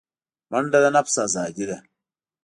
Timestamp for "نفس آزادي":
0.95-1.65